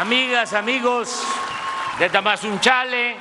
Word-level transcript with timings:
amigas, 0.00 0.54
amigos 0.54 1.22
de 1.98 2.08
Tamazunchale 2.08 3.16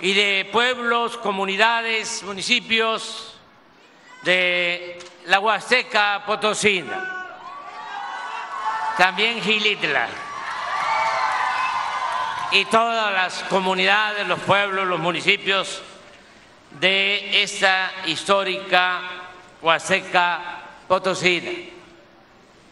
y 0.00 0.12
de 0.12 0.50
pueblos, 0.50 1.16
comunidades, 1.16 2.24
municipios 2.24 3.38
de 4.24 4.98
la 5.26 5.38
Huasteca 5.38 6.24
Potosina, 6.26 7.36
también 8.98 9.40
Gilitla 9.40 10.08
y 12.50 12.64
todas 12.64 13.12
las 13.12 13.44
comunidades, 13.44 14.26
los 14.26 14.40
pueblos, 14.40 14.88
los 14.88 14.98
municipios 14.98 15.82
de 16.80 17.44
esta 17.44 17.92
histórica 18.06 19.02
Huasteca 19.62 20.40
Potosina. 20.88 21.52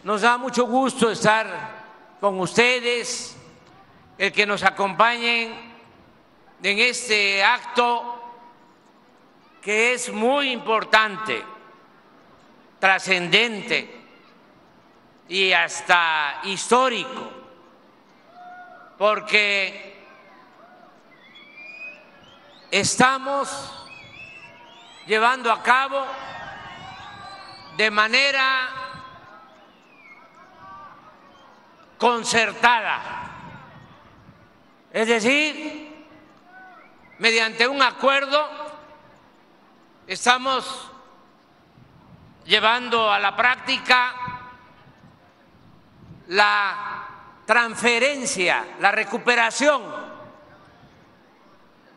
Nos 0.03 0.19
da 0.19 0.37
mucho 0.37 0.65
gusto 0.65 1.09
estar 1.09 1.72
con 2.23 2.39
ustedes, 2.39 3.35
el 4.17 4.31
que 4.31 4.45
nos 4.45 4.63
acompañen 4.63 5.75
en 6.63 6.79
este 6.79 7.43
acto 7.43 8.39
que 9.61 9.93
es 9.93 10.09
muy 10.09 10.51
importante, 10.51 11.43
trascendente 12.79 13.93
y 15.27 15.51
hasta 15.51 16.39
histórico, 16.45 17.29
porque 18.97 20.05
estamos 22.71 23.49
llevando 25.05 25.51
a 25.51 25.61
cabo 25.61 26.05
de 27.75 27.91
manera 27.91 28.82
concertada, 32.03 32.99
es 34.91 35.07
decir, 35.07 36.05
mediante 37.17 37.65
un 37.65 37.81
acuerdo 37.81 38.45
estamos 40.05 40.91
llevando 42.43 43.09
a 43.09 43.19
la 43.19 43.33
práctica 43.37 44.15
la 46.27 47.07
transferencia, 47.45 48.65
la 48.81 48.91
recuperación 48.91 49.81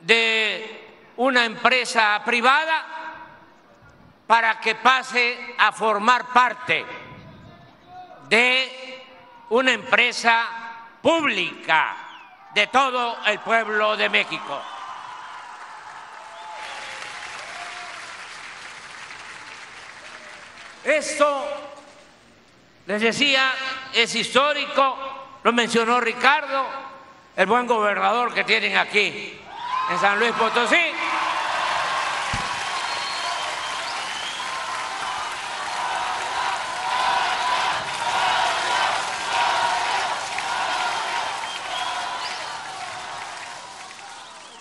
de 0.02 1.10
una 1.16 1.44
empresa 1.44 2.22
privada 2.24 2.86
para 4.24 4.60
que 4.60 4.76
pase 4.76 5.56
a 5.58 5.72
formar 5.72 6.26
parte 6.26 6.86
de 8.28 8.95
una 9.50 9.72
empresa 9.72 10.46
pública 11.02 11.96
de 12.54 12.66
todo 12.68 13.18
el 13.26 13.38
pueblo 13.40 13.96
de 13.96 14.08
México. 14.08 14.62
Esto, 20.82 21.44
les 22.86 23.02
decía, 23.02 23.52
es 23.92 24.14
histórico, 24.14 24.96
lo 25.42 25.52
mencionó 25.52 26.00
Ricardo, 26.00 26.66
el 27.36 27.46
buen 27.46 27.66
gobernador 27.66 28.32
que 28.32 28.44
tienen 28.44 28.76
aquí 28.76 29.38
en 29.90 29.98
San 29.98 30.18
Luis 30.18 30.32
Potosí. 30.32 30.95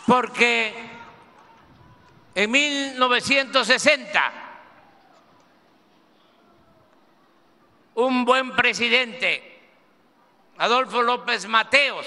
Porque 0.06 0.74
en 2.36 2.52
1960 2.52 4.34
un 7.96 8.26
buen 8.26 8.56
presidente, 8.56 9.62
Adolfo 10.58 11.02
López 11.02 11.48
Mateos, 11.48 12.06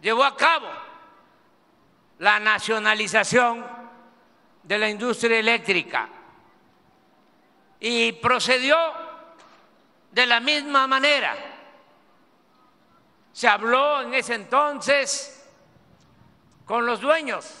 llevó 0.00 0.24
a 0.24 0.36
cabo 0.36 0.68
la 2.18 2.38
nacionalización 2.38 3.66
de 4.62 4.78
la 4.78 4.88
industria 4.88 5.38
eléctrica 5.38 6.08
y 7.80 8.12
procedió 8.12 8.76
de 10.12 10.26
la 10.26 10.38
misma 10.38 10.86
manera. 10.86 11.34
Se 13.32 13.48
habló 13.48 14.02
en 14.02 14.12
ese 14.12 14.34
entonces 14.34 15.39
con 16.70 16.86
los 16.86 17.00
dueños 17.00 17.52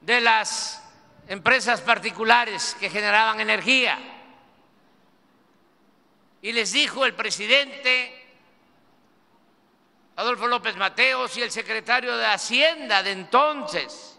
de 0.00 0.20
las 0.20 0.82
empresas 1.28 1.80
particulares 1.80 2.76
que 2.80 2.90
generaban 2.90 3.38
energía. 3.38 4.00
Y 6.42 6.50
les 6.50 6.72
dijo 6.72 7.04
el 7.04 7.14
presidente 7.14 8.34
Adolfo 10.16 10.48
López 10.48 10.74
Mateos 10.74 11.36
y 11.36 11.42
el 11.42 11.52
secretario 11.52 12.16
de 12.16 12.26
Hacienda 12.26 13.00
de 13.00 13.12
entonces, 13.12 14.18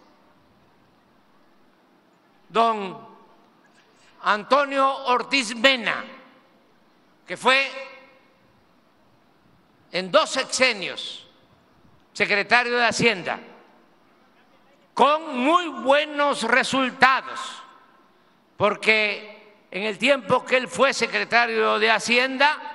don 2.48 2.98
Antonio 4.22 4.90
Ortiz 5.08 5.54
Mena, 5.54 6.02
que 7.28 7.36
fue 7.36 7.70
en 9.92 10.10
dos 10.10 10.30
sexenios 10.30 11.23
secretario 12.14 12.78
de 12.78 12.86
Hacienda, 12.86 13.40
con 14.94 15.38
muy 15.38 15.68
buenos 15.68 16.44
resultados, 16.44 17.40
porque 18.56 19.66
en 19.72 19.84
el 19.84 19.98
tiempo 19.98 20.46
que 20.46 20.58
él 20.58 20.68
fue 20.68 20.94
secretario 20.94 21.80
de 21.80 21.90
Hacienda, 21.90 22.74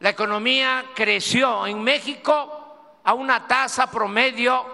la 0.00 0.08
economía 0.08 0.86
creció 0.94 1.64
en 1.66 1.80
México 1.80 2.98
a 3.04 3.14
una 3.14 3.46
tasa 3.46 3.88
promedio 3.88 4.66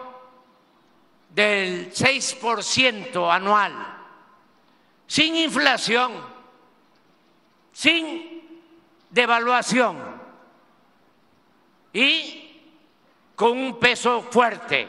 del 1.28 1.93
6% 1.93 3.31
anual, 3.31 3.75
sin 5.06 5.37
inflación, 5.37 6.12
sin 7.72 8.62
devaluación. 9.11 10.19
Y 11.93 12.48
con 13.38 13.53
un 13.56 13.78
peso 13.78 14.21
fuerte. 14.21 14.88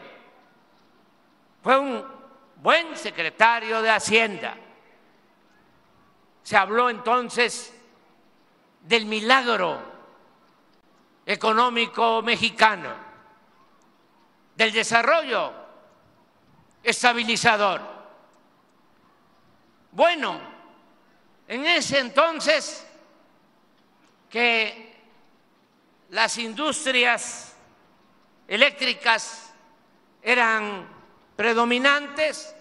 Fue 1.62 1.78
un 1.78 2.04
buen 2.56 2.96
secretario 2.96 3.80
de 3.80 3.90
Hacienda. 3.90 4.56
Se 6.42 6.56
habló 6.56 6.90
entonces 6.90 7.72
del 8.80 9.06
milagro 9.06 9.80
económico 11.24 12.22
mexicano, 12.22 12.92
del 14.56 14.72
desarrollo 14.72 15.52
estabilizador. 16.82 17.80
Bueno, 19.92 20.40
en 21.46 21.66
ese 21.66 22.00
entonces 22.00 22.84
que 24.28 24.96
las 26.08 26.36
industrias 26.36 27.49
eléctricas 28.50 29.54
eran 30.20 30.84
predominantes, 31.36 32.52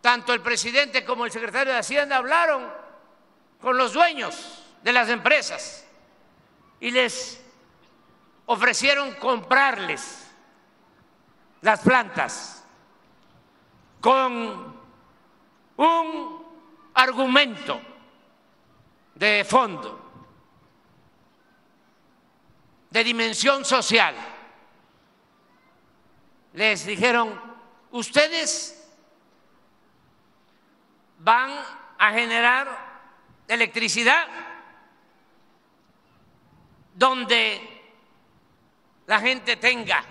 tanto 0.00 0.32
el 0.32 0.40
presidente 0.40 1.04
como 1.04 1.24
el 1.24 1.32
secretario 1.32 1.72
de 1.72 1.80
Hacienda 1.80 2.16
hablaron 2.16 2.72
con 3.60 3.76
los 3.76 3.92
dueños 3.92 4.64
de 4.84 4.92
las 4.92 5.08
empresas 5.08 5.84
y 6.78 6.92
les 6.92 7.42
ofrecieron 8.46 9.12
comprarles 9.14 10.28
las 11.62 11.80
plantas 11.80 12.64
con 14.00 14.80
un 15.78 16.46
argumento 16.94 17.80
de 19.16 19.44
fondo 19.44 20.05
de 22.96 23.04
dimensión 23.04 23.62
social. 23.62 24.14
Les 26.54 26.86
dijeron, 26.86 27.38
ustedes 27.90 28.90
van 31.18 31.52
a 31.98 32.12
generar 32.12 33.02
electricidad 33.46 34.26
donde 36.94 37.60
la 39.06 39.20
gente 39.20 39.56
tenga 39.56 40.02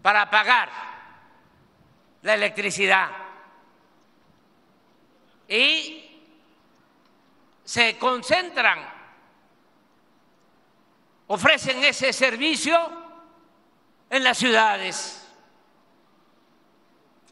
para 0.00 0.30
pagar 0.30 0.70
la 2.22 2.32
electricidad. 2.32 3.10
Y 5.48 6.18
se 7.62 7.98
concentran, 7.98 8.91
ofrecen 11.32 11.82
ese 11.82 12.12
servicio 12.12 12.78
en 14.10 14.22
las 14.22 14.36
ciudades, 14.36 15.26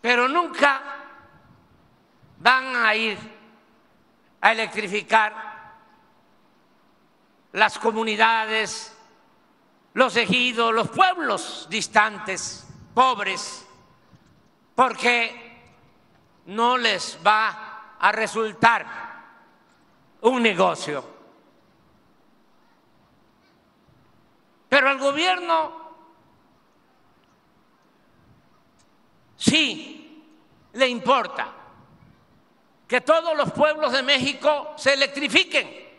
pero 0.01 0.27
nunca 0.27 0.81
van 2.39 2.77
a 2.77 2.95
ir 2.95 3.19
a 4.41 4.53
electrificar 4.53 5.35
las 7.53 7.79
comunidades, 7.79 8.97
los 9.93 10.17
ejidos, 10.17 10.73
los 10.73 10.89
pueblos 10.89 11.67
distantes, 11.69 12.67
pobres, 12.95 13.67
porque 14.75 15.63
no 16.47 16.79
les 16.79 17.19
va 17.25 17.97
a 17.99 18.11
resultar 18.13 18.87
un 20.23 20.43
negocio. 20.43 21.20
Pero 24.71 24.89
al 24.89 24.99
gobierno 24.99 25.73
sí 29.37 30.25
le 30.73 30.89
importa 30.89 31.53
que 32.89 33.03
todos 33.03 33.37
los 33.37 33.53
pueblos 33.53 33.93
de 33.93 34.03
México 34.03 34.73
se 34.77 34.95
electrifiquen 34.95 35.91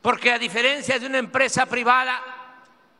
porque 0.00 0.32
a 0.32 0.38
diferencia 0.38 0.98
de 0.98 1.06
una 1.06 1.18
empresa 1.18 1.66
privada, 1.66 2.22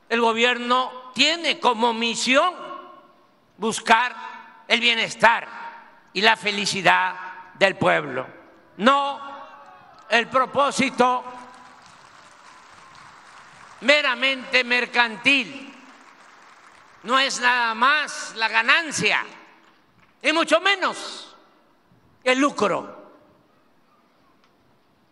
el 0.08 0.20
gobierno 0.20 1.12
tiene 1.14 1.58
como 1.58 1.94
misión 1.94 2.54
buscar 3.56 4.14
el 4.68 4.80
bienestar 4.80 5.48
y 6.12 6.20
la 6.20 6.36
felicidad 6.36 7.14
del 7.54 7.76
pueblo, 7.76 8.26
no 8.76 9.20
el 10.10 10.28
propósito 10.28 11.24
meramente 13.80 14.64
mercantil. 14.64 15.74
No 17.04 17.18
es 17.18 17.40
nada 17.40 17.74
más 17.74 18.34
la 18.36 18.48
ganancia, 18.48 19.24
y 20.22 20.32
mucho 20.32 20.60
menos 20.60 21.36
el 22.24 22.38
lucro. 22.38 22.96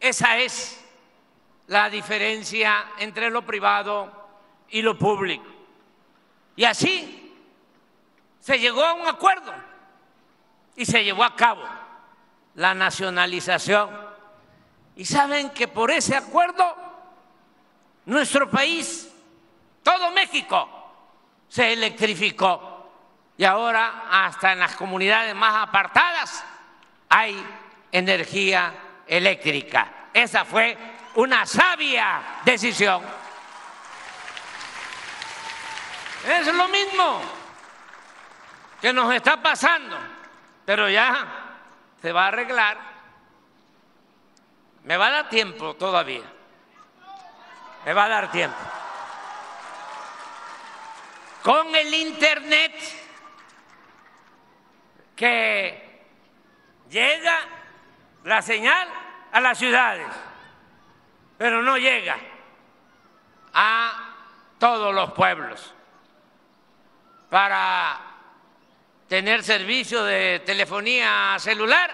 Esa 0.01 0.39
es 0.39 0.85
la 1.69 1.89
diferencia 1.89 2.93
entre 2.99 3.31
lo 3.31 3.43
privado 3.43 4.29
y 4.69 4.83
lo 4.83 4.99
público. 4.99 5.47
Y 6.57 6.65
así 6.65 7.35
se 8.41 8.59
llegó 8.59 8.85
a 8.85 8.95
un 8.95 9.07
acuerdo 9.07 9.53
y 10.75 10.85
se 10.85 11.03
llevó 11.03 11.25
a 11.25 11.37
cabo 11.37 11.63
la 12.55 12.75
nacionalización. 12.75 13.91
Y 14.97 15.05
saben 15.05 15.51
que 15.51 15.69
por 15.69 15.91
ese 15.91 16.17
acuerdo 16.17 16.86
nuestro 18.07 18.49
país, 18.49 19.13
todo 19.83 20.11
México, 20.13 20.69
se 21.49 21.73
electrificó. 21.73 22.73
Y 23.37 23.45
ahora 23.45 24.05
hasta 24.11 24.53
en 24.53 24.61
las 24.61 24.75
comunidades 24.77 25.35
más 25.35 25.69
apartadas 25.69 26.45
hay 27.11 27.45
energía 27.93 28.73
eléctrica. 29.07 30.09
Esa 30.15 30.45
fue 30.45 30.77
una 31.17 31.45
sabia 31.45 32.41
decisión. 32.45 33.03
Es 36.27 36.47
lo 36.47 36.69
mismo 36.69 37.21
que 38.81 38.93
nos 38.93 39.15
está 39.15 39.41
pasando, 39.43 39.97
pero 40.65 40.89
ya 40.89 41.27
se 42.01 42.13
va 42.13 42.25
a 42.25 42.29
arreglar. 42.29 42.79
Me 44.85 44.97
va 44.97 45.09
a 45.09 45.11
dar 45.11 45.29
tiempo 45.29 45.75
todavía. 45.75 46.36
Me 47.87 47.95
va 47.95 48.05
a 48.05 48.09
dar 48.09 48.31
tiempo. 48.33 48.59
Con 51.43 51.75
el 51.75 51.95
Internet 51.95 52.73
que 55.15 56.05
llega 56.91 57.39
la 58.25 58.43
señal 58.43 58.89
a 59.33 59.41
las 59.41 59.57
ciudades 59.57 60.07
pero 61.39 61.63
no 61.63 61.77
llega 61.77 62.17
a 63.55 64.15
todos 64.59 64.93
los 64.93 65.13
pueblos. 65.13 65.75
Para 67.31 68.01
tener 69.09 69.45
servicio 69.45 70.03
de 70.03 70.41
telefonía 70.41 71.37
celular 71.39 71.93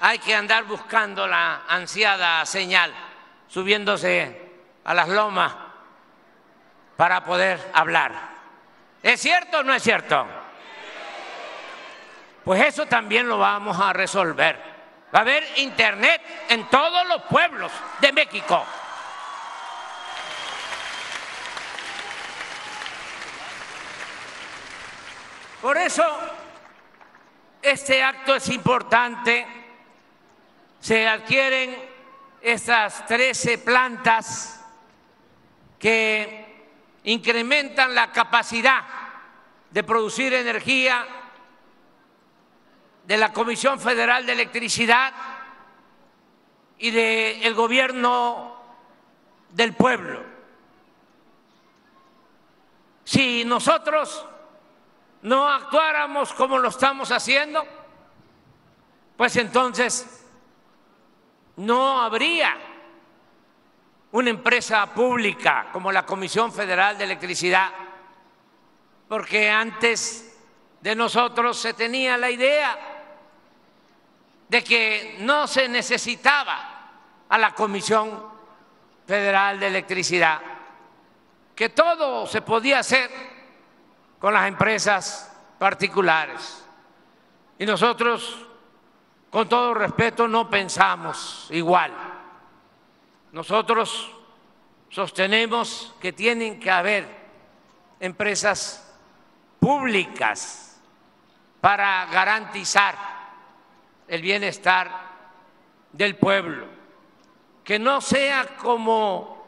hay 0.00 0.18
que 0.18 0.34
andar 0.34 0.64
buscando 0.64 1.26
la 1.26 1.62
ansiada 1.68 2.44
señal, 2.44 2.92
subiéndose 3.48 4.43
a 4.84 4.94
las 4.94 5.08
lomas 5.08 5.52
para 6.96 7.24
poder 7.24 7.70
hablar. 7.72 8.12
¿Es 9.02 9.20
cierto 9.20 9.58
o 9.58 9.62
no 9.62 9.74
es 9.74 9.82
cierto? 9.82 10.26
Pues 12.44 12.62
eso 12.62 12.86
también 12.86 13.28
lo 13.28 13.38
vamos 13.38 13.78
a 13.80 13.92
resolver. 13.92 14.74
Va 15.14 15.20
a 15.20 15.22
haber 15.22 15.44
internet 15.56 16.20
en 16.48 16.68
todos 16.68 17.06
los 17.06 17.22
pueblos 17.22 17.72
de 18.00 18.12
México. 18.12 18.64
Por 25.62 25.78
eso 25.78 26.04
este 27.62 28.02
acto 28.02 28.34
es 28.34 28.48
importante. 28.50 29.46
Se 30.80 31.08
adquieren 31.08 31.74
estas 32.42 33.06
13 33.06 33.58
plantas 33.58 34.63
que 35.84 36.46
incrementan 37.04 37.94
la 37.94 38.10
capacidad 38.10 38.84
de 39.70 39.84
producir 39.84 40.32
energía 40.32 41.06
de 43.06 43.18
la 43.18 43.34
Comisión 43.34 43.78
Federal 43.78 44.24
de 44.24 44.32
Electricidad 44.32 45.12
y 46.78 46.90
del 46.90 47.52
gobierno 47.52 48.56
del 49.50 49.74
pueblo. 49.74 50.24
Si 53.04 53.44
nosotros 53.44 54.24
no 55.20 55.46
actuáramos 55.50 56.32
como 56.32 56.56
lo 56.56 56.70
estamos 56.70 57.12
haciendo, 57.12 57.62
pues 59.18 59.36
entonces 59.36 60.24
no 61.56 62.00
habría 62.00 62.73
una 64.14 64.30
empresa 64.30 64.86
pública 64.94 65.66
como 65.72 65.90
la 65.90 66.06
Comisión 66.06 66.52
Federal 66.52 66.96
de 66.96 67.02
Electricidad, 67.02 67.68
porque 69.08 69.50
antes 69.50 70.38
de 70.80 70.94
nosotros 70.94 71.58
se 71.58 71.74
tenía 71.74 72.16
la 72.16 72.30
idea 72.30 72.78
de 74.48 74.62
que 74.62 75.16
no 75.18 75.48
se 75.48 75.68
necesitaba 75.68 76.92
a 77.28 77.38
la 77.38 77.56
Comisión 77.56 78.24
Federal 79.04 79.58
de 79.58 79.66
Electricidad, 79.66 80.40
que 81.56 81.70
todo 81.70 82.24
se 82.28 82.40
podía 82.40 82.78
hacer 82.78 83.10
con 84.20 84.32
las 84.32 84.46
empresas 84.46 85.36
particulares. 85.58 86.64
Y 87.58 87.66
nosotros, 87.66 88.46
con 89.28 89.48
todo 89.48 89.74
respeto, 89.74 90.28
no 90.28 90.48
pensamos 90.48 91.48
igual. 91.50 92.13
Nosotros 93.34 94.12
sostenemos 94.90 95.92
que 96.00 96.12
tienen 96.12 96.60
que 96.60 96.70
haber 96.70 97.04
empresas 97.98 98.94
públicas 99.58 100.80
para 101.60 102.06
garantizar 102.12 102.96
el 104.06 104.22
bienestar 104.22 104.88
del 105.90 106.14
pueblo, 106.14 106.68
que 107.64 107.76
no 107.76 108.00
sea 108.00 108.54
como 108.56 109.44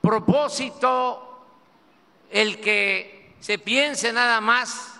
propósito 0.00 1.44
el 2.30 2.62
que 2.62 3.36
se 3.40 3.58
piense 3.58 4.10
nada 4.10 4.40
más 4.40 4.98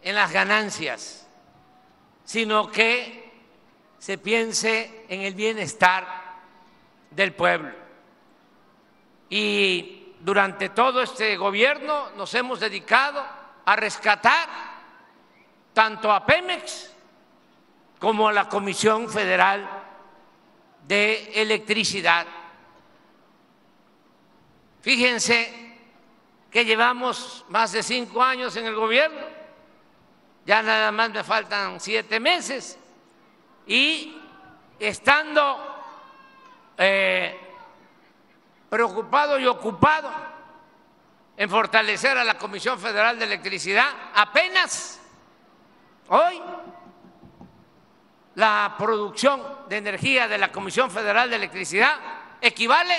en 0.00 0.14
las 0.14 0.32
ganancias, 0.32 1.28
sino 2.24 2.70
que 2.70 3.21
se 4.02 4.18
piense 4.18 5.06
en 5.08 5.20
el 5.20 5.32
bienestar 5.32 6.04
del 7.08 7.34
pueblo. 7.34 7.70
Y 9.30 10.14
durante 10.18 10.70
todo 10.70 11.02
este 11.02 11.36
gobierno 11.36 12.10
nos 12.16 12.34
hemos 12.34 12.58
dedicado 12.58 13.24
a 13.64 13.76
rescatar 13.76 14.48
tanto 15.72 16.10
a 16.10 16.26
Pemex 16.26 16.92
como 18.00 18.26
a 18.26 18.32
la 18.32 18.48
Comisión 18.48 19.08
Federal 19.08 19.70
de 20.84 21.40
Electricidad. 21.40 22.26
Fíjense 24.80 25.78
que 26.50 26.64
llevamos 26.64 27.44
más 27.50 27.70
de 27.70 27.84
cinco 27.84 28.20
años 28.20 28.56
en 28.56 28.66
el 28.66 28.74
gobierno, 28.74 29.28
ya 30.44 30.60
nada 30.60 30.90
más 30.90 31.10
me 31.10 31.22
faltan 31.22 31.78
siete 31.78 32.18
meses 32.18 32.80
y 33.66 34.16
estando 34.78 35.58
eh, 36.76 37.38
preocupado 38.68 39.38
y 39.38 39.46
ocupado 39.46 40.10
en 41.36 41.48
fortalecer 41.48 42.18
a 42.18 42.24
la 42.24 42.38
Comisión 42.38 42.78
Federal 42.78 43.18
de 43.18 43.24
Electricidad, 43.24 43.86
apenas 44.14 45.00
hoy 46.08 46.40
la 48.34 48.74
producción 48.78 49.42
de 49.68 49.76
energía 49.76 50.26
de 50.28 50.38
la 50.38 50.50
Comisión 50.50 50.90
Federal 50.90 51.28
de 51.30 51.36
Electricidad 51.36 51.94
equivale 52.40 52.96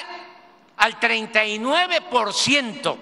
al 0.78 1.00
39% 1.00 2.98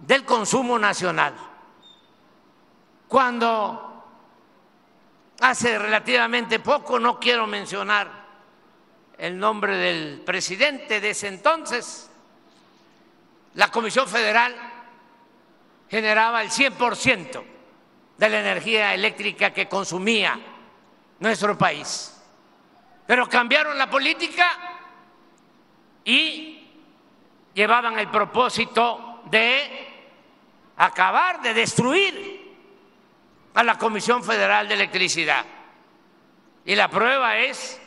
del 0.00 0.24
consumo 0.24 0.78
nacional, 0.78 1.34
cuando 3.08 3.95
hace 5.40 5.78
relativamente 5.78 6.60
poco, 6.60 6.98
no 6.98 7.18
quiero 7.18 7.46
mencionar 7.46 8.26
el 9.18 9.38
nombre 9.38 9.76
del 9.76 10.20
presidente 10.20 11.00
de 11.00 11.10
ese 11.10 11.28
entonces, 11.28 12.10
la 13.54 13.70
Comisión 13.70 14.06
Federal 14.06 14.54
generaba 15.88 16.42
el 16.42 16.50
100% 16.50 17.44
de 18.18 18.28
la 18.28 18.40
energía 18.40 18.94
eléctrica 18.94 19.52
que 19.52 19.68
consumía 19.68 20.38
nuestro 21.18 21.56
país. 21.56 22.12
Pero 23.06 23.28
cambiaron 23.28 23.78
la 23.78 23.88
política 23.88 24.46
y 26.04 26.68
llevaban 27.54 27.98
el 27.98 28.08
propósito 28.08 29.22
de 29.30 29.88
acabar, 30.76 31.40
de 31.40 31.54
destruir 31.54 32.35
a 33.56 33.64
la 33.64 33.78
Comisión 33.78 34.22
Federal 34.22 34.68
de 34.68 34.74
Electricidad. 34.74 35.42
Y 36.66 36.74
la 36.74 36.90
prueba 36.90 37.38
es 37.38 37.80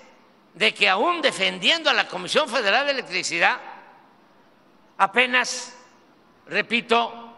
de 0.55 0.73
que 0.73 0.89
aún 0.89 1.21
defendiendo 1.21 1.91
a 1.91 1.93
la 1.93 2.07
Comisión 2.07 2.49
Federal 2.49 2.87
de 2.87 2.93
Electricidad, 2.93 3.59
apenas, 4.97 5.77
repito, 6.47 7.35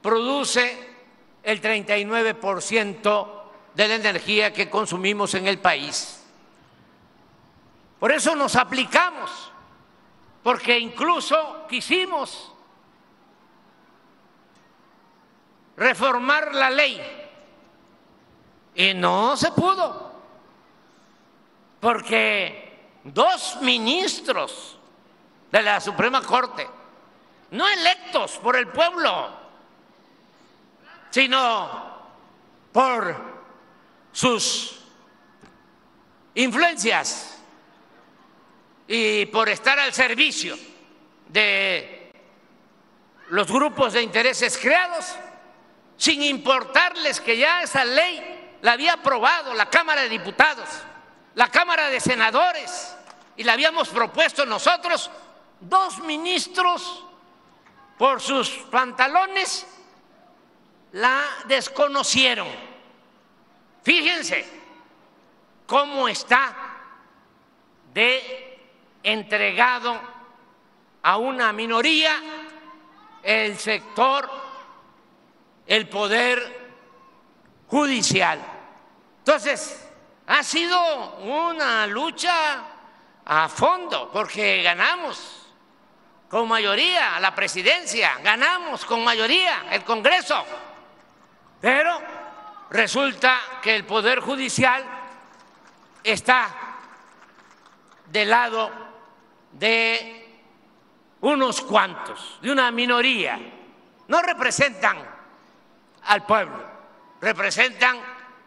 produce 0.00 0.94
el 1.42 1.60
39% 1.60 3.42
de 3.74 3.88
la 3.88 3.94
energía 3.96 4.50
que 4.50 4.70
consumimos 4.70 5.34
en 5.34 5.46
el 5.46 5.58
país. 5.58 6.24
Por 8.00 8.12
eso 8.12 8.34
nos 8.34 8.56
aplicamos, 8.56 9.52
porque 10.42 10.78
incluso 10.78 11.66
quisimos 11.68 12.50
reformar 15.76 16.54
la 16.54 16.70
ley 16.70 17.23
y 18.74 18.94
no 18.94 19.36
se 19.36 19.52
pudo, 19.52 20.12
porque 21.80 22.88
dos 23.04 23.58
ministros 23.60 24.76
de 25.52 25.62
la 25.62 25.80
Suprema 25.80 26.22
Corte, 26.22 26.66
no 27.52 27.68
electos 27.68 28.38
por 28.38 28.56
el 28.56 28.68
pueblo, 28.68 29.30
sino 31.10 31.94
por 32.72 33.16
sus 34.10 34.80
influencias 36.34 37.38
y 38.88 39.26
por 39.26 39.48
estar 39.48 39.78
al 39.78 39.92
servicio 39.92 40.56
de 41.28 42.12
los 43.30 43.50
grupos 43.50 43.92
de 43.92 44.02
intereses 44.02 44.58
creados, 44.58 45.14
sin 45.96 46.22
importarles 46.22 47.20
que 47.20 47.36
ya 47.36 47.62
esa 47.62 47.84
ley 47.84 48.43
la 48.64 48.72
había 48.72 48.94
aprobado 48.94 49.52
la 49.52 49.68
Cámara 49.68 50.00
de 50.00 50.08
Diputados, 50.08 50.68
la 51.34 51.48
Cámara 51.48 51.90
de 51.90 52.00
Senadores, 52.00 52.96
y 53.36 53.44
la 53.44 53.52
habíamos 53.52 53.90
propuesto 53.90 54.46
nosotros, 54.46 55.10
dos 55.60 55.98
ministros 55.98 57.04
por 57.98 58.20
sus 58.22 58.48
pantalones 58.70 59.66
la 60.92 61.22
desconocieron 61.46 62.48
Fíjense 63.82 64.46
cómo 65.66 66.08
está 66.08 66.56
de 67.92 68.58
entregado 69.02 70.00
a 71.02 71.18
una 71.18 71.52
minoría 71.52 72.18
el 73.22 73.58
sector, 73.58 74.30
el 75.66 75.86
poder 75.90 76.64
judicial. 77.68 78.53
Entonces, 79.24 79.88
ha 80.26 80.42
sido 80.42 81.16
una 81.16 81.86
lucha 81.86 82.62
a 83.24 83.48
fondo 83.48 84.10
porque 84.12 84.62
ganamos 84.62 85.46
con 86.28 86.46
mayoría 86.46 87.18
la 87.20 87.34
presidencia, 87.34 88.18
ganamos 88.22 88.84
con 88.84 89.02
mayoría 89.02 89.66
el 89.70 89.82
Congreso, 89.84 90.44
pero 91.60 92.00
Resulta 92.74 93.38
que 93.62 93.76
el 93.76 93.84
Poder 93.84 94.18
Judicial 94.18 94.84
está 96.02 96.48
del 98.06 98.28
lado 98.28 98.68
de 99.52 100.40
unos 101.20 101.60
cuantos, 101.60 102.38
de 102.42 102.50
una 102.50 102.72
minoría. 102.72 103.38
No 104.08 104.22
representan 104.22 104.98
al 106.02 106.26
pueblo, 106.26 106.64
representan 107.20 108.00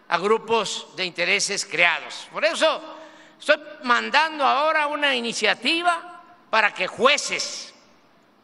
a 0.09 0.17
grupos 0.17 0.87
de 0.95 1.05
intereses 1.05 1.65
creados. 1.65 2.27
Por 2.31 2.45
eso 2.45 2.81
estoy 3.39 3.59
mandando 3.83 4.45
ahora 4.45 4.87
una 4.87 5.15
iniciativa 5.15 6.21
para 6.49 6.73
que 6.73 6.87
jueces, 6.87 7.73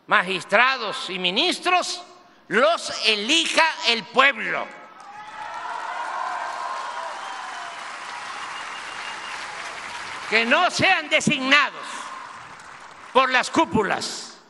magistrados 0.08 1.10
y 1.10 1.20
ministros 1.20 2.03
los 2.48 3.08
elija 3.08 3.63
el 3.88 4.03
pueblo 4.03 4.67
que 10.29 10.46
no 10.46 10.70
sean 10.72 11.10
designados 11.10 11.86
por 13.13 13.29
las 13.29 13.50
cúpulas 13.50 14.41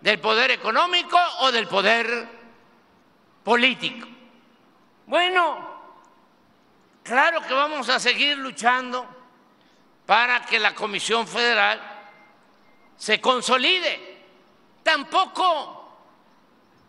del 0.00 0.20
poder 0.20 0.50
económico 0.50 1.18
o 1.40 1.52
del 1.52 1.68
poder 1.68 2.28
político. 3.44 4.06
Bueno, 5.06 5.67
claro 7.08 7.40
que 7.40 7.54
vamos 7.54 7.88
a 7.88 7.98
seguir 7.98 8.36
luchando 8.36 9.06
para 10.04 10.44
que 10.44 10.58
la 10.58 10.74
Comisión 10.74 11.26
Federal 11.26 11.80
se 12.96 13.18
consolide, 13.18 14.24
tampoco 14.82 15.88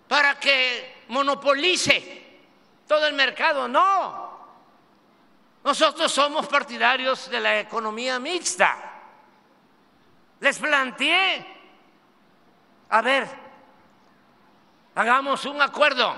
para 0.08 0.38
que 0.38 1.04
monopolice 1.08 2.42
todo 2.86 3.08
el 3.08 3.14
mercado, 3.14 3.68
no. 3.68 4.38
Nosotros 5.64 6.12
somos 6.12 6.48
partidarios 6.48 7.30
de 7.30 7.40
la 7.40 7.60
economía 7.60 8.20
mixta. 8.20 8.76
Les 10.42 10.60
planteé, 10.60 11.46
a 12.90 13.02
ver, 13.02 13.28
hagamos 14.96 15.46
un 15.46 15.62
acuerdo, 15.62 16.14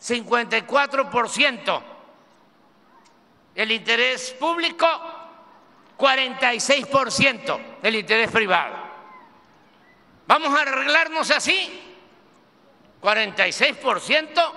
54% 0.00 1.97
el 3.58 3.72
interés 3.72 4.36
público, 4.38 4.86
46% 5.98 7.60
el 7.82 7.96
interés 7.96 8.30
privado. 8.30 8.76
Vamos 10.28 10.56
a 10.56 10.62
arreglarnos 10.62 11.28
así, 11.32 11.96
46% 13.02 14.52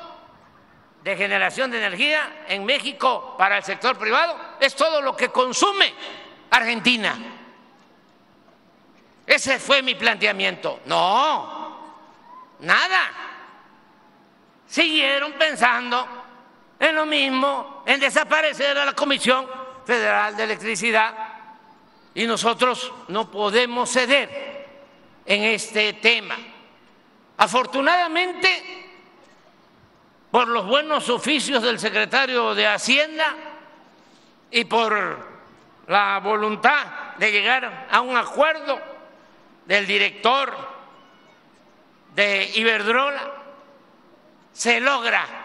de 1.04 1.18
generación 1.18 1.72
de 1.72 1.80
energía 1.80 2.44
en 2.48 2.64
México 2.64 3.34
para 3.40 3.58
el 3.58 3.64
sector 3.64 3.98
privado 3.98 4.38
es 4.60 4.76
todo 4.76 5.02
lo 5.02 5.18
que 5.18 5.30
consume 5.30 5.92
Argentina. 6.52 7.18
Ese 9.26 9.58
fue 9.58 9.82
mi 9.82 9.96
planteamiento. 9.96 10.82
No, 10.86 11.96
nada. 12.60 13.12
Siguieron 14.68 15.34
pensando 15.34 16.21
en 16.82 16.96
lo 16.96 17.06
mismo, 17.06 17.84
en 17.86 18.00
desaparecer 18.00 18.76
a 18.76 18.86
la 18.86 18.94
Comisión 18.94 19.46
Federal 19.86 20.36
de 20.36 20.44
Electricidad 20.46 21.14
y 22.16 22.26
nosotros 22.26 22.92
no 23.10 23.30
podemos 23.30 23.88
ceder 23.92 24.68
en 25.24 25.44
este 25.44 25.94
tema. 25.94 26.36
Afortunadamente, 27.38 28.90
por 30.32 30.48
los 30.48 30.66
buenos 30.66 31.08
oficios 31.10 31.62
del 31.62 31.78
secretario 31.78 32.56
de 32.56 32.66
Hacienda 32.66 33.36
y 34.50 34.66
por 34.66 35.30
la 35.86 36.20
voluntad 36.20 37.16
de 37.20 37.32
llegar 37.32 37.88
a 37.92 38.02
un 38.02 38.18
acuerdo 38.18 38.82
del 39.68 39.86
director 39.86 40.52
de 42.16 42.52
Iberdrola, 42.56 43.34
se 44.52 44.80
logra 44.80 45.41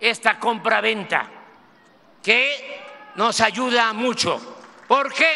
esta 0.00 0.38
compraventa 0.38 1.28
que 2.22 2.84
nos 3.14 3.40
ayuda 3.40 3.92
mucho, 3.92 4.40
porque 4.86 5.26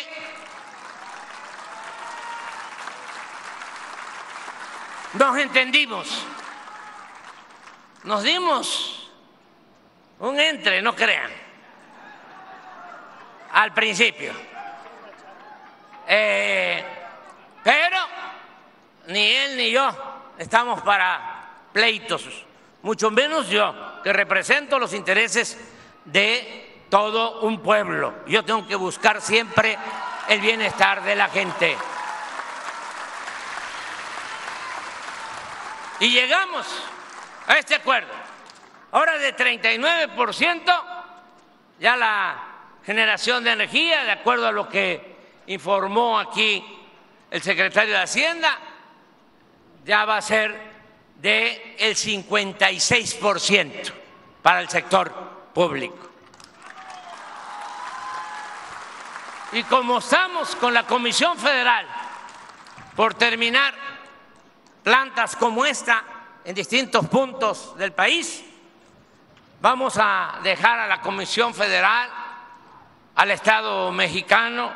nos 5.15 5.39
entendimos, 5.39 6.25
nos 8.05 8.23
dimos 8.23 9.11
un 10.19 10.39
entre, 10.39 10.83
no 10.83 10.95
crean, 10.95 11.31
al 13.53 13.73
principio. 13.73 14.33
Eh, 16.07 16.85
pero 17.63 17.99
ni 19.07 19.31
él 19.33 19.57
ni 19.57 19.71
yo 19.71 19.91
estamos 20.39 20.81
para 20.83 21.49
pleitos, 21.73 22.47
mucho 22.83 23.11
menos 23.11 23.49
yo, 23.49 23.75
que 24.03 24.13
represento 24.13 24.79
los 24.79 24.95
intereses 24.95 25.59
de 26.05 26.85
todo 26.89 27.41
un 27.41 27.61
pueblo. 27.61 28.15
Yo 28.27 28.45
tengo 28.45 28.67
que 28.67 28.75
buscar 28.75 29.21
siempre 29.21 29.79
el 30.29 30.41
bienestar 30.41 31.03
de 31.03 31.17
la 31.17 31.29
gente. 31.29 31.77
Y 36.01 36.11
llegamos 36.11 36.67
a 37.47 37.59
este 37.59 37.75
acuerdo. 37.75 38.13
Ahora 38.93 39.19
de 39.19 39.37
39% 39.37 40.85
ya 41.79 41.97
la 41.97 42.43
generación 42.85 43.45
de 43.45 43.53
energía, 43.53 44.05
de 44.05 44.13
acuerdo 44.13 44.47
a 44.49 44.53
lo 44.53 44.69
que 44.69 45.17
informó 45.47 46.19
aquí 46.19 46.65
el 47.31 47.43
secretario 47.43 47.95
de 47.95 48.03
Hacienda, 48.03 48.59
ya 49.85 50.05
va 50.05 50.17
a 50.17 50.23
ser 50.23 50.70
de 51.21 51.77
el 51.79 51.95
56% 51.97 53.93
para 54.43 54.61
el 54.61 54.69
sector 54.69 55.13
público. 55.53 56.09
Y 59.53 59.63
como 59.65 59.99
estamos 59.99 60.55
con 60.57 60.73
la 60.73 60.87
Comisión 60.87 61.37
Federal 61.37 61.87
por 62.95 63.15
terminar 63.15 63.75
plantas 64.83 65.37
como 65.37 65.67
esta 65.67 66.05
en 66.45 66.55
distintos 66.55 67.07
puntos 67.09 67.77
del 67.77 67.93
país, 67.93 68.45
vamos 69.61 69.99
a 69.99 70.39
dejar 70.43 70.79
a 70.79 70.87
la 70.87 71.01
Comisión 71.01 71.53
Federal, 71.53 72.09
al 73.17 73.31
Estado 73.31 73.93
mexicano, 73.93 74.73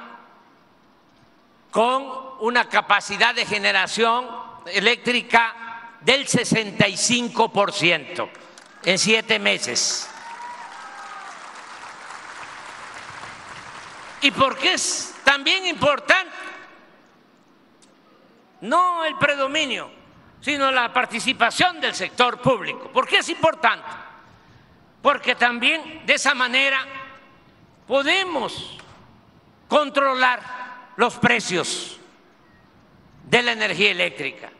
con 1.70 2.04
una 2.40 2.68
capacidad 2.68 3.34
de 3.34 3.46
generación 3.46 4.28
eléctrica 4.66 5.63
del 6.04 6.26
65% 6.26 8.28
en 8.84 8.98
siete 8.98 9.38
meses. 9.38 10.10
¿Y 14.20 14.30
por 14.30 14.56
qué 14.56 14.74
es 14.74 15.14
también 15.24 15.66
importante? 15.66 16.32
No 18.62 19.04
el 19.04 19.16
predominio, 19.16 19.90
sino 20.40 20.70
la 20.70 20.92
participación 20.92 21.80
del 21.80 21.94
sector 21.94 22.40
público. 22.40 22.90
¿Por 22.90 23.06
qué 23.06 23.18
es 23.18 23.28
importante? 23.28 23.86
Porque 25.02 25.34
también 25.34 26.06
de 26.06 26.14
esa 26.14 26.34
manera 26.34 26.86
podemos 27.86 28.78
controlar 29.68 30.40
los 30.96 31.16
precios 31.16 31.98
de 33.24 33.42
la 33.42 33.52
energía 33.52 33.90
eléctrica. 33.90 34.53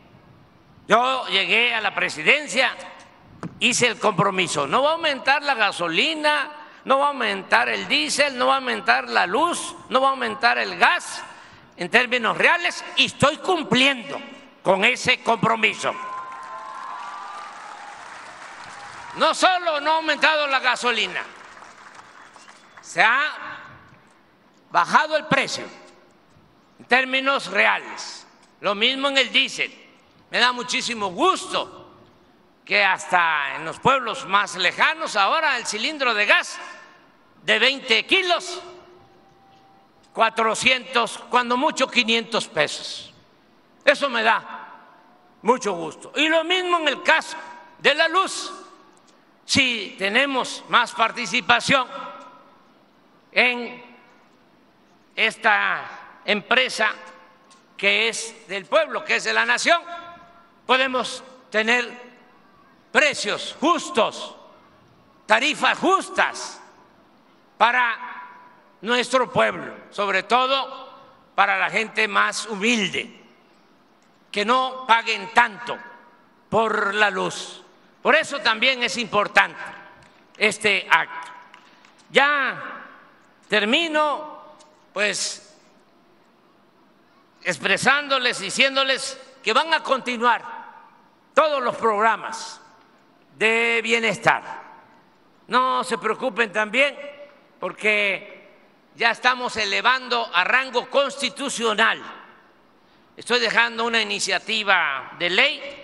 Yo 0.87 1.27
llegué 1.27 1.73
a 1.73 1.81
la 1.81 1.95
presidencia, 1.95 2.75
hice 3.59 3.87
el 3.87 3.99
compromiso, 3.99 4.67
no 4.67 4.83
va 4.83 4.91
a 4.91 4.93
aumentar 4.93 5.41
la 5.41 5.55
gasolina, 5.55 6.51
no 6.83 6.99
va 6.99 7.05
a 7.05 7.09
aumentar 7.09 7.69
el 7.69 7.87
diésel, 7.87 8.37
no 8.37 8.47
va 8.47 8.53
a 8.53 8.57
aumentar 8.57 9.09
la 9.09 9.25
luz, 9.25 9.75
no 9.89 10.01
va 10.01 10.09
a 10.09 10.11
aumentar 10.11 10.59
el 10.59 10.77
gas 10.77 11.23
en 11.75 11.89
términos 11.89 12.37
reales 12.37 12.85
y 12.97 13.05
estoy 13.05 13.37
cumpliendo 13.37 14.19
con 14.61 14.85
ese 14.85 15.23
compromiso. 15.23 15.93
No 19.15 19.33
solo 19.33 19.79
no 19.79 19.91
ha 19.91 19.95
aumentado 19.95 20.45
la 20.47 20.59
gasolina, 20.59 21.23
se 22.81 23.01
ha 23.01 23.23
bajado 24.69 25.17
el 25.17 25.25
precio 25.25 25.65
en 26.77 26.85
términos 26.85 27.47
reales. 27.47 28.27
Lo 28.59 28.75
mismo 28.75 29.07
en 29.07 29.17
el 29.17 29.31
diésel. 29.31 29.84
Me 30.35 30.41
da 30.41 30.51
muchísimo 30.51 31.11
gusto 31.11 31.93
que 32.65 32.83
hasta 32.83 33.55
en 33.55 33.63
los 33.63 33.79
pueblos 33.79 34.25
más 34.25 34.57
lejanos 34.57 35.15
ahora 35.15 35.55
el 35.55 35.65
cilindro 35.65 36.13
de 36.13 36.25
gas 36.25 36.59
de 37.43 37.57
20 37.57 38.05
kilos, 38.05 38.61
400, 40.11 41.19
cuando 41.29 41.55
mucho 41.55 41.87
500 41.87 42.49
pesos. 42.49 43.13
Eso 43.85 44.09
me 44.09 44.23
da 44.23 44.73
mucho 45.41 45.71
gusto. 45.71 46.11
Y 46.17 46.27
lo 46.27 46.43
mismo 46.43 46.79
en 46.79 46.89
el 46.89 47.01
caso 47.01 47.37
de 47.79 47.95
la 47.95 48.09
luz. 48.09 48.51
Si 49.45 49.95
tenemos 49.97 50.65
más 50.67 50.91
participación 50.91 51.87
en 53.31 53.81
esta 55.15 56.19
empresa 56.25 56.91
que 57.77 58.09
es 58.09 58.49
del 58.49 58.65
pueblo, 58.65 59.05
que 59.05 59.15
es 59.15 59.23
de 59.23 59.31
la 59.31 59.45
nación, 59.45 59.81
podemos 60.65 61.23
tener 61.49 62.05
precios 62.91 63.55
justos, 63.59 64.35
tarifas 65.25 65.77
justas 65.77 66.61
para 67.57 67.97
nuestro 68.81 69.31
pueblo, 69.31 69.73
sobre 69.89 70.23
todo 70.23 70.93
para 71.35 71.57
la 71.57 71.69
gente 71.69 72.07
más 72.07 72.45
humilde, 72.45 73.21
que 74.31 74.45
no 74.45 74.85
paguen 74.87 75.29
tanto 75.33 75.77
por 76.49 76.93
la 76.93 77.09
luz. 77.09 77.61
Por 78.01 78.15
eso 78.15 78.39
también 78.39 78.83
es 78.83 78.97
importante 78.97 79.59
este 80.37 80.87
acto. 80.89 81.31
Ya 82.11 82.83
termino, 83.47 84.55
pues, 84.93 85.53
expresándoles, 87.43 88.39
diciéndoles 88.39 89.19
que 89.43 89.53
van 89.53 89.73
a 89.73 89.83
continuar 89.83 90.54
todos 91.35 91.61
los 91.61 91.75
programas 91.75 92.59
de 93.37 93.81
bienestar. 93.83 94.63
No 95.47 95.83
se 95.83 95.99
preocupen 95.99 96.51
también 96.51 96.97
porque 97.59 98.49
ya 98.95 99.11
estamos 99.11 99.55
elevando 99.57 100.27
a 100.33 100.43
rango 100.45 100.89
constitucional. 100.89 102.01
Estoy 103.15 103.39
dejando 103.39 103.85
una 103.85 104.01
iniciativa 104.01 105.11
de 105.19 105.29
ley 105.29 105.83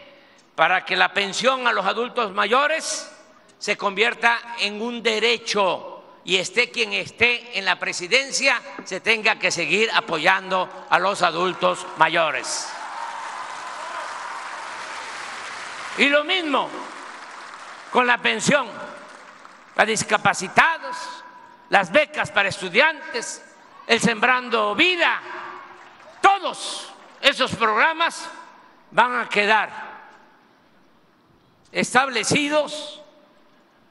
para 0.56 0.86
que 0.86 0.96
la 0.96 1.14
pensión 1.14 1.68
a 1.68 1.74
los 1.74 1.86
adultos 1.86 2.32
mayores 2.32 3.12
se 3.60 3.78
convierta 3.78 4.56
en 4.60 4.82
un 4.82 5.04
derecho 5.04 6.04
y 6.24 6.38
esté 6.38 6.72
quien 6.72 6.94
esté 6.94 7.58
en 7.58 7.66
la 7.66 7.78
presidencia, 7.78 8.62
se 8.86 9.02
tenga 9.02 9.38
que 9.38 9.52
seguir 9.52 9.90
apoyando 9.94 10.70
a 10.90 10.98
los 10.98 11.22
adultos 11.24 11.86
mayores. 11.98 12.72
Y 15.97 16.10
lo 16.10 16.23
mismo 16.23 16.69
con 17.91 18.08
la 18.08 18.17
pensión 18.17 18.67
a 19.75 19.86
discapacitados, 19.86 20.95
las 21.69 21.91
becas 21.91 22.32
para 22.32 22.49
estudiantes, 22.49 23.43
el 23.88 23.99
Sembrando 23.99 24.75
Vida, 24.75 25.19
todos 26.21 26.93
esos 27.21 27.56
programas 27.56 28.30
van 28.91 29.15
a 29.15 29.30
quedar 29.30 29.91
establecidos 31.71 33.01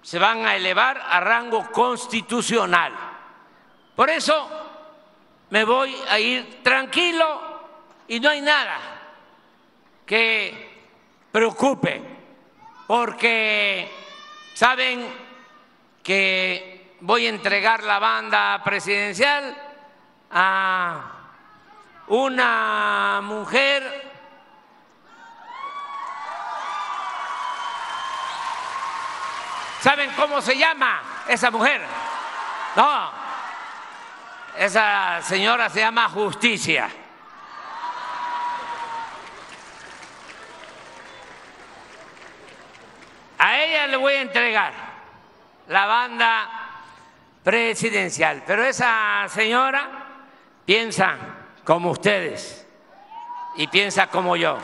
se 0.03 0.19
van 0.19 0.47
a 0.47 0.57
elevar 0.57 0.99
a 0.99 1.21
rango 1.21 1.71
constitucional. 1.71 2.93
Por 3.95 4.09
eso 4.11 4.49
me 5.51 5.65
voy 5.65 5.95
a 6.09 6.19
ir 6.19 6.63
tranquilo 6.63 7.61
y 8.09 8.19
no 8.21 8.31
hay 8.31 8.41
nada 8.41 8.79
que 10.07 10.70
preocupe, 11.33 12.03
porque 12.87 13.91
saben 14.55 15.07
que 16.03 16.97
voy 17.01 17.27
a 17.27 17.31
entregar 17.31 17.83
la 17.83 17.99
banda 17.99 18.63
presidencial 18.65 19.57
a 20.31 21.03
una 22.09 23.21
mujer 23.23 24.11
¿Saben 29.81 30.11
cómo 30.11 30.43
se 30.43 30.59
llama 30.59 31.01
esa 31.27 31.51
mujer? 31.51 31.81
No, 32.77 33.11
esa 34.59 35.23
señora 35.23 35.71
se 35.71 35.81
llama 35.81 36.07
Justicia. 36.11 36.91
A 43.39 43.60
le 43.71 43.97
voy 43.97 44.15
a 44.15 44.23
entregar 44.23 44.73
la 45.69 45.87
banda 45.87 46.49
presidencial. 47.43 48.43
Pero 48.47 48.65
esa 48.65 49.27
señora 49.29 49.89
piensa 50.65 51.17
como 51.65 51.91
ustedes 51.91 52.67
y 53.57 53.67
piensa 53.69 54.09
como 54.09 54.37
yo. 54.37 54.59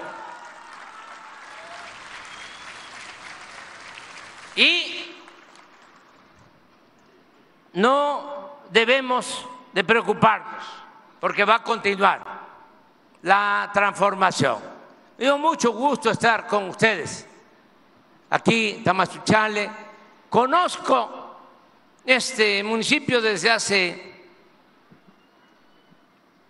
Y 4.56 5.14
no 7.74 8.60
debemos 8.70 9.46
de 9.72 9.84
preocuparnos 9.84 10.64
porque 11.20 11.44
va 11.44 11.56
a 11.56 11.62
continuar 11.62 12.24
la 13.22 13.70
transformación. 13.72 14.58
Me 15.18 15.26
dio 15.26 15.38
mucho 15.38 15.72
gusto 15.72 16.10
estar 16.10 16.46
con 16.46 16.70
ustedes 16.70 17.28
aquí, 18.30 18.80
Tamazunchale. 18.84 19.70
Conozco 20.28 21.36
este 22.04 22.62
municipio 22.62 23.20
desde 23.20 23.50
hace 23.50 24.14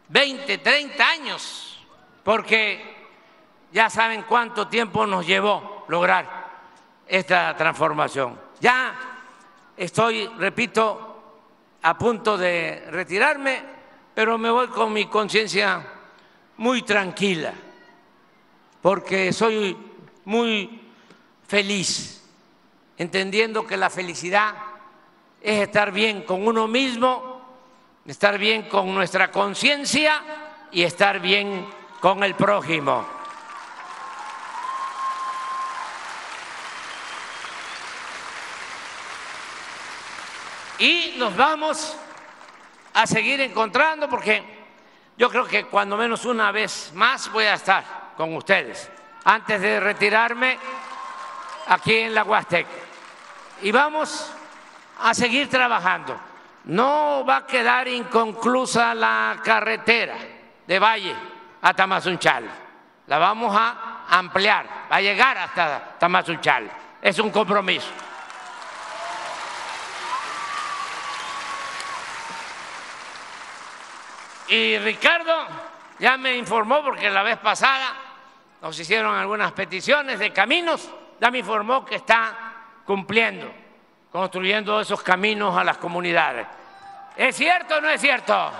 20, 0.08 0.58
30 0.58 1.08
años, 1.08 1.78
porque 2.22 2.96
ya 3.72 3.90
saben 3.90 4.22
cuánto 4.22 4.68
tiempo 4.68 5.06
nos 5.06 5.26
llevó 5.26 5.84
lograr 5.88 6.46
esta 7.06 7.56
transformación. 7.56 8.38
Ya 8.60 8.94
estoy, 9.76 10.26
repito, 10.38 11.22
a 11.82 11.96
punto 11.96 12.36
de 12.36 12.86
retirarme, 12.90 13.62
pero 14.14 14.38
me 14.38 14.50
voy 14.50 14.68
con 14.68 14.92
mi 14.92 15.06
conciencia 15.06 15.86
muy 16.56 16.82
tranquila, 16.82 17.52
porque 18.80 19.32
soy 19.32 19.76
muy 20.24 20.85
feliz, 21.46 22.22
entendiendo 22.98 23.66
que 23.66 23.76
la 23.76 23.90
felicidad 23.90 24.54
es 25.40 25.60
estar 25.62 25.92
bien 25.92 26.22
con 26.22 26.46
uno 26.46 26.66
mismo, 26.66 27.40
estar 28.04 28.38
bien 28.38 28.68
con 28.68 28.94
nuestra 28.94 29.30
conciencia 29.30 30.22
y 30.72 30.82
estar 30.82 31.20
bien 31.20 31.68
con 32.00 32.24
el 32.24 32.34
prójimo. 32.34 33.06
Y 40.78 41.14
nos 41.16 41.34
vamos 41.36 41.96
a 42.92 43.06
seguir 43.06 43.40
encontrando 43.40 44.08
porque 44.08 44.42
yo 45.16 45.30
creo 45.30 45.46
que 45.46 45.64
cuando 45.64 45.96
menos 45.96 46.26
una 46.26 46.52
vez 46.52 46.92
más 46.94 47.32
voy 47.32 47.44
a 47.44 47.54
estar 47.54 48.12
con 48.16 48.34
ustedes 48.34 48.90
antes 49.24 49.60
de 49.60 49.80
retirarme 49.80 50.58
aquí 51.66 51.96
en 51.96 52.14
la 52.14 52.24
Huasteca. 52.24 52.68
Y 53.62 53.72
vamos 53.72 54.32
a 55.00 55.14
seguir 55.14 55.48
trabajando. 55.48 56.18
No 56.64 57.24
va 57.24 57.36
a 57.38 57.46
quedar 57.46 57.88
inconclusa 57.88 58.94
la 58.94 59.38
carretera 59.42 60.16
de 60.66 60.78
Valle 60.78 61.14
a 61.62 61.74
Tamazunchal. 61.74 62.44
La 63.06 63.18
vamos 63.18 63.56
a 63.56 64.04
ampliar, 64.08 64.66
va 64.90 64.96
a 64.96 65.00
llegar 65.00 65.38
hasta 65.38 65.96
Tamazunchal. 65.98 66.70
Es 67.00 67.18
un 67.18 67.30
compromiso. 67.30 67.88
Y 74.48 74.78
Ricardo 74.78 75.46
ya 75.98 76.16
me 76.16 76.36
informó, 76.36 76.82
porque 76.82 77.10
la 77.10 77.22
vez 77.22 77.38
pasada 77.38 77.94
nos 78.62 78.78
hicieron 78.78 79.14
algunas 79.14 79.52
peticiones 79.52 80.18
de 80.18 80.32
caminos, 80.32 80.88
ya 81.20 81.30
me 81.30 81.38
informó 81.38 81.84
que 81.84 81.96
está 81.96 82.36
cumpliendo, 82.84 83.52
construyendo 84.10 84.80
esos 84.80 85.02
caminos 85.02 85.56
a 85.56 85.64
las 85.64 85.78
comunidades. 85.78 86.46
¿Es 87.16 87.34
cierto 87.36 87.76
o 87.76 87.80
no 87.80 87.88
es 87.88 88.00
cierto? 88.00 88.52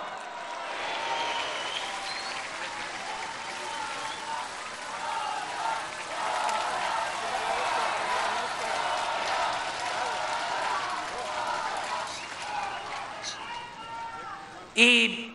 Y 14.75 15.33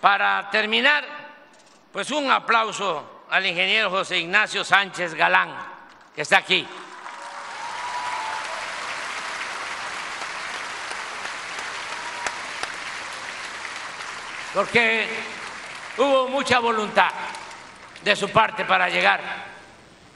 para 0.00 0.48
terminar, 0.50 1.04
pues 1.92 2.12
un 2.12 2.30
aplauso 2.30 3.24
al 3.28 3.44
ingeniero 3.44 3.90
José 3.90 4.18
Ignacio 4.18 4.62
Sánchez 4.62 5.14
Galán, 5.14 5.71
que 6.14 6.22
está 6.22 6.38
aquí. 6.38 6.66
Porque 14.54 15.08
hubo 15.96 16.28
mucha 16.28 16.58
voluntad 16.58 17.10
de 18.02 18.14
su 18.14 18.28
parte 18.28 18.64
para 18.66 18.90
llegar 18.90 19.20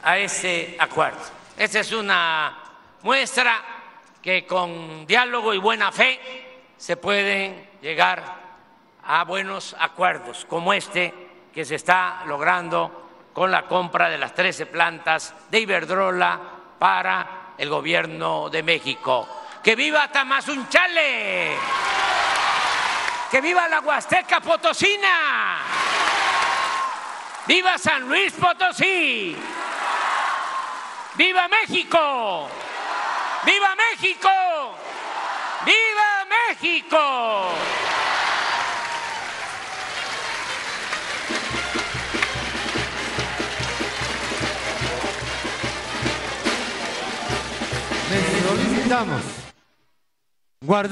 a 0.03 0.19
ese 0.19 0.77
acuerdo. 0.79 1.21
Esa 1.57 1.81
es 1.81 1.93
una 1.93 2.55
muestra 3.03 3.63
que 4.21 4.45
con 4.47 5.07
diálogo 5.07 5.55
y 5.55 5.59
buena 5.59 5.91
fe 5.91 6.21
se 6.77 6.99
pueden 6.99 7.71
llegar 7.81 8.23
a 9.05 9.25
buenos 9.25 9.75
acuerdos 9.79 10.45
como 10.45 10.73
este 10.73 11.15
que 11.55 11.65
se 11.65 11.77
está 11.77 12.25
logrando 12.27 13.06
con 13.37 13.51
la 13.51 13.65
compra 13.67 14.09
de 14.09 14.17
las 14.17 14.35
13 14.35 14.65
plantas 14.65 15.35
de 15.51 15.61
Iberdrola 15.61 16.41
para 16.79 17.53
el 17.59 17.69
gobierno 17.69 18.49
de 18.49 18.63
México. 18.63 19.29
¡Que 19.63 19.77
viva 19.77 20.09
Tamazunchale! 20.09 21.55
¡Que 23.31 23.43
viva 23.43 23.69
la 23.69 23.81
Huasteca 23.81 24.41
Potosina! 24.41 25.59
¡Viva 27.47 27.77
San 27.77 28.09
Luis 28.09 28.33
Potosí! 28.33 29.37
¡Viva 31.17 31.47
México! 31.49 32.49
¡Viva 33.45 33.77
México! 33.77 34.31
¡Viva 35.67 36.27
México! 36.49 37.86
Guardar 48.89 50.85